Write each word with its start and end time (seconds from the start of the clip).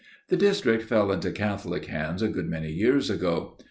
The 0.29 0.35
district 0.35 0.81
fell 0.81 1.11
into 1.11 1.31
Catholic 1.31 1.85
hands 1.85 2.23
a 2.23 2.27
good 2.27 2.49
many 2.49 2.71
years 2.71 3.07
ago. 3.11 3.55